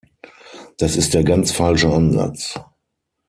Das 0.79 0.95
ist 0.95 1.13
der 1.13 1.23
ganz 1.23 1.51
falsche 1.51 1.87
Ansatz. 1.93 2.57